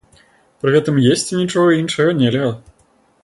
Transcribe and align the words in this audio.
Пры 0.63 0.71
гэтым 0.75 0.95
есці 1.11 1.37
нічога 1.41 1.77
іншага 1.81 2.17
нельга. 2.25 2.51